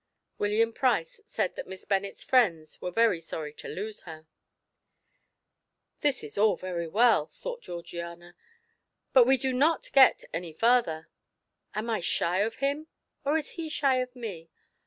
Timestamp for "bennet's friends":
1.85-2.81